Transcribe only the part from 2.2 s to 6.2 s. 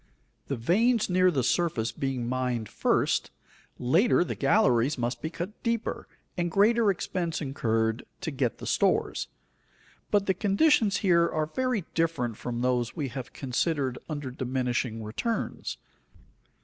mined first, later the galleries must be cut deeper